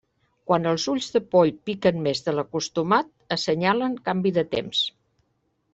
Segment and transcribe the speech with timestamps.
[0.51, 4.83] Quan els ulls de poll piquen més de l'acostumat, assenyalen canvi de temps.